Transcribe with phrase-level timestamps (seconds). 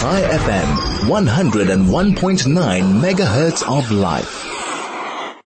[0.00, 0.68] Chai FM,
[1.08, 4.55] 101.9 megahertz of life.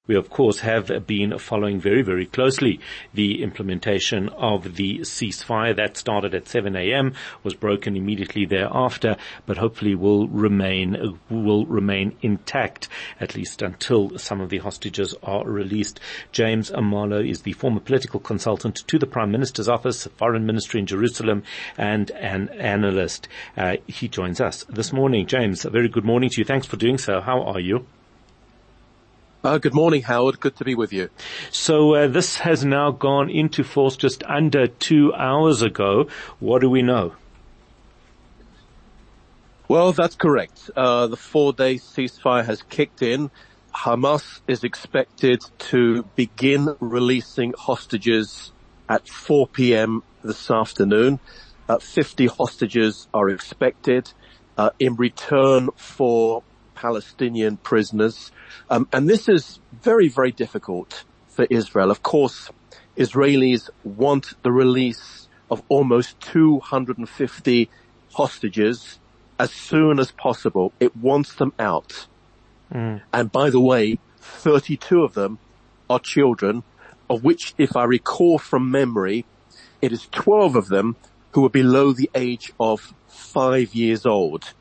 [0.08, 2.80] We of course have been following very, very closely
[3.12, 9.58] the implementation of the ceasefire that started at 7 a.m., was broken immediately thereafter, but
[9.58, 12.88] hopefully will remain, will remain intact,
[13.20, 16.00] at least until some of the hostages are released.
[16.32, 20.86] James Marlow is the former political consultant to the Prime Minister's office, Foreign Ministry in
[20.86, 21.42] Jerusalem,
[21.76, 23.28] and an analyst.
[23.58, 25.26] Uh, he joins us this morning.
[25.26, 26.46] James, a very good morning to you.
[26.46, 27.20] Thanks for doing so.
[27.20, 27.84] How are you?
[29.44, 30.40] Uh, good morning, Howard.
[30.40, 31.10] Good to be with you.
[31.52, 36.08] So uh, this has now gone into force just under two hours ago.
[36.40, 37.14] What do we know?
[39.68, 40.70] Well, that's correct.
[40.74, 43.30] Uh, the four-day ceasefire has kicked in.
[43.72, 48.50] Hamas is expected to begin releasing hostages
[48.88, 50.02] at 4 p.m.
[50.24, 51.20] this afternoon.
[51.68, 54.12] Uh, 50 hostages are expected
[54.56, 56.42] uh, in return for
[56.80, 58.30] Palestinian prisoners.
[58.70, 61.90] Um, and this is very, very difficult for Israel.
[61.90, 62.50] Of course,
[62.96, 67.68] Israelis want the release of almost 250
[68.14, 69.00] hostages
[69.40, 70.72] as soon as possible.
[70.78, 72.06] It wants them out.
[72.72, 73.02] Mm.
[73.12, 75.38] And by the way, 32 of them
[75.90, 76.62] are children,
[77.10, 79.24] of which, if I recall from memory,
[79.82, 80.96] it is 12 of them
[81.32, 84.54] who are below the age of five years old.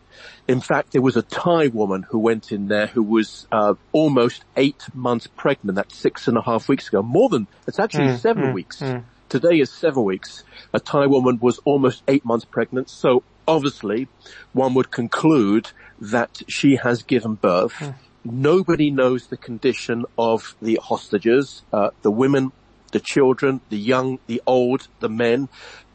[0.47, 4.45] In fact, there was a Thai woman who went in there who was uh, almost
[4.55, 5.75] eight months pregnant.
[5.75, 7.01] That's six and a half weeks ago.
[7.01, 8.81] More than it's actually mm, seven mm, weeks.
[8.81, 9.03] Mm.
[9.29, 10.43] Today is seven weeks.
[10.73, 12.89] A Thai woman was almost eight months pregnant.
[12.89, 14.07] So obviously,
[14.53, 17.73] one would conclude that she has given birth.
[17.73, 17.91] Hmm.
[18.23, 22.51] Nobody knows the condition of the hostages, uh, the women,
[22.91, 25.49] the children, the young, the old, the men.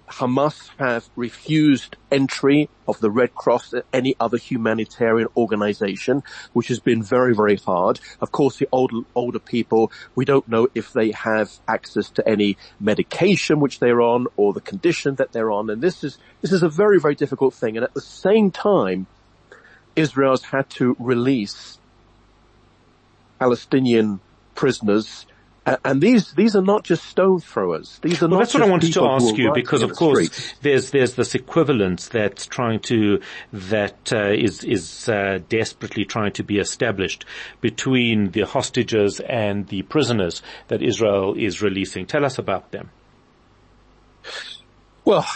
[0.08, 6.22] Hamas have refused entry of the Red Cross and any other humanitarian organization,
[6.52, 8.00] which has been very, very hard.
[8.20, 12.56] Of course, the older, older people, we don't know if they have access to any
[12.78, 15.70] medication which they're on or the condition that they're on.
[15.70, 17.76] And this is, this is a very, very difficult thing.
[17.76, 19.06] And at the same time,
[19.96, 21.78] Israel's had to release
[23.38, 24.20] Palestinian
[24.54, 25.26] prisoners
[25.64, 28.00] and these these are not just stone throwers.
[28.02, 28.38] These are well, not.
[28.40, 32.46] That's what I wanted to ask you because, of course, there's there's this equivalence that's
[32.46, 33.20] trying to
[33.52, 37.24] that uh, is is uh, desperately trying to be established
[37.60, 42.06] between the hostages and the prisoners that Israel is releasing.
[42.06, 42.90] Tell us about them.
[45.04, 45.26] Well,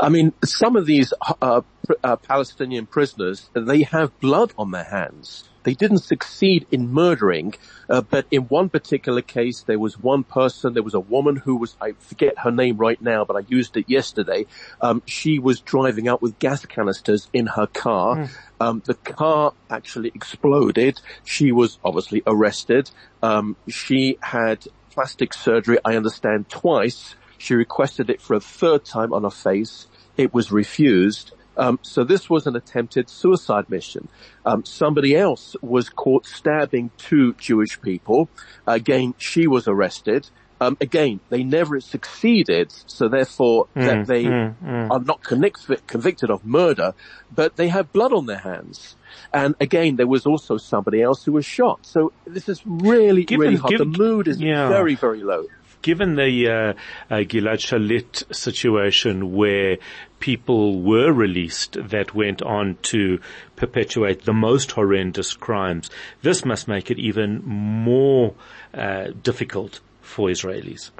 [0.00, 1.12] I mean, some of these
[1.42, 1.60] uh,
[2.02, 5.48] uh Palestinian prisoners they have blood on their hands.
[5.68, 7.52] They didn't succeed in murdering,
[7.90, 11.56] uh, but in one particular case, there was one person, there was a woman who
[11.56, 14.46] was, I forget her name right now, but I used it yesterday.
[14.80, 18.16] Um, she was driving out with gas canisters in her car.
[18.16, 18.30] Mm.
[18.58, 21.02] Um, the car actually exploded.
[21.24, 22.90] She was obviously arrested.
[23.22, 27.14] Um, she had plastic surgery, I understand, twice.
[27.36, 29.86] She requested it for a third time on her face.
[30.16, 31.32] It was refused.
[31.58, 34.08] Um, so this was an attempted suicide mission.
[34.46, 38.28] Um, somebody else was caught stabbing two Jewish people.
[38.66, 40.28] Again, she was arrested.
[40.60, 44.90] Um, again, they never succeeded, so therefore mm, that they mm, mm.
[44.90, 46.94] are not convic- convicted of murder,
[47.32, 48.96] but they have blood on their hands.
[49.32, 51.86] And again, there was also somebody else who was shot.
[51.86, 53.70] So this is really, given, really hard.
[53.70, 54.68] Given, the mood is yeah.
[54.68, 55.46] very, very low
[55.82, 59.78] given the uh, uh, Gilad Shalit situation where
[60.20, 63.20] people were released that went on to
[63.56, 65.90] perpetuate the most horrendous crimes,
[66.22, 68.34] this must make it even more
[68.74, 70.90] uh, difficult for Israelis.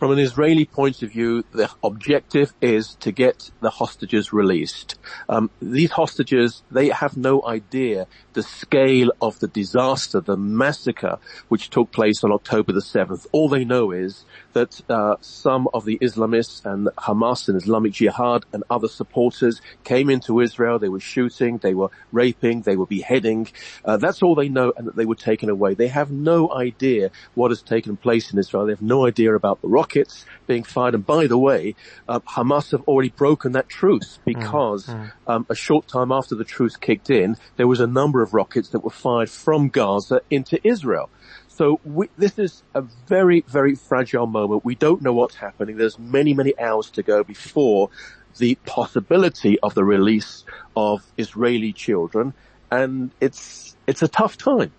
[0.00, 4.98] From an Israeli point of view, the objective is to get the hostages released.
[5.28, 11.18] Um, these hostages, they have no idea the scale of the disaster, the massacre
[11.48, 13.26] which took place on October the 7th.
[13.32, 14.24] All they know is
[14.54, 20.08] that uh, some of the Islamists and Hamas and Islamic Jihad and other supporters came
[20.08, 20.78] into Israel.
[20.78, 23.48] They were shooting, they were raping, they were beheading.
[23.84, 25.74] Uh, that's all they know, and that they were taken away.
[25.74, 28.64] They have no idea what has taken place in Israel.
[28.64, 30.94] They have no idea about the rock rockets being fired.
[30.94, 31.74] And by the way,
[32.08, 35.12] uh, Hamas have already broken that truce mm, because mm.
[35.26, 38.70] Um, a short time after the truce kicked in, there was a number of rockets
[38.70, 41.08] that were fired from Gaza into Israel.
[41.48, 44.64] So we, this is a very, very fragile moment.
[44.64, 45.76] We don't know what's happening.
[45.76, 47.90] There's many, many hours to go before
[48.38, 50.44] the possibility of the release
[50.74, 52.34] of Israeli children.
[52.70, 54.72] And it's, it's a tough time.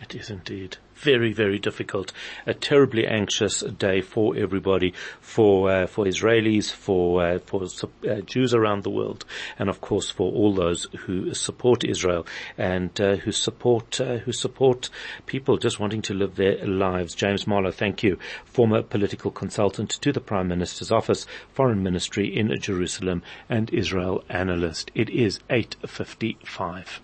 [0.00, 2.12] It is indeed very, very difficult,
[2.46, 7.62] a terribly anxious day for everybody, for uh, for Israelis, for uh, for
[8.08, 9.24] uh, Jews around the world,
[9.58, 12.26] and of course for all those who support Israel
[12.58, 14.90] and uh, who support uh, who support
[15.26, 17.14] people just wanting to live their lives.
[17.14, 22.54] James Marlow, thank you, former political consultant to the Prime Minister's office, Foreign Ministry in
[22.60, 24.90] Jerusalem, and Israel analyst.
[24.94, 27.00] It is eight fifty five.